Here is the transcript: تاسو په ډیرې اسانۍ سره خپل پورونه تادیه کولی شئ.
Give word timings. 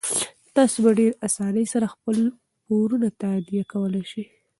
تاسو 0.55 0.77
په 0.85 0.89
ډیرې 0.97 1.19
اسانۍ 1.27 1.65
سره 1.73 1.85
خپل 1.93 2.17
پورونه 2.65 3.07
تادیه 3.21 3.63
کولی 3.71 4.03
شئ. 4.11 4.23